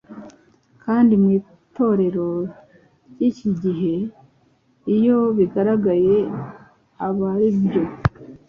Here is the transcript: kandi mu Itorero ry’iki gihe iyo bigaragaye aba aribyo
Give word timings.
kandi 0.83 1.13
mu 1.21 1.29
Itorero 1.39 2.27
ry’iki 3.11 3.49
gihe 3.61 3.93
iyo 4.95 5.19
bigaragaye 5.37 6.15
aba 7.07 7.25
aribyo 7.33 7.83